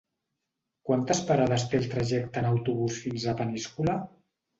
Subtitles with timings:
[0.89, 3.99] Quantes parades té el trajecte en autobús fins a Peníscola?